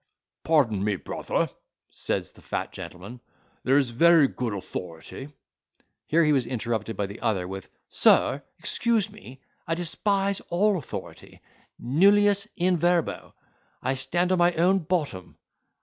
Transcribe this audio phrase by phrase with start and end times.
[0.43, 1.47] "Pardon me, brother,"
[1.91, 3.21] says the fat gentleman,
[3.63, 5.29] "there is very good authority—"
[6.07, 12.77] Here he was interrupted by the other with—"Sir, excuse me, I despise all authority—Nullius in
[12.77, 15.37] verbo—I stand on my own bottom."